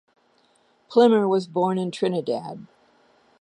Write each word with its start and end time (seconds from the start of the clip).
Plimmer 0.89 1.27
was 1.29 1.45
born 1.45 1.77
in 1.77 1.91
Trinidad. 1.91 2.65